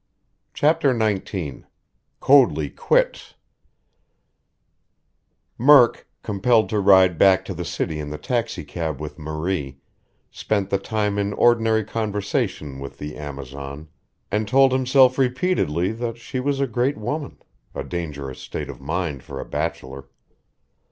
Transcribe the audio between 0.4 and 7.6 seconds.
CHAPTER XIX COADLEY QUITS Murk, compelled to ride back to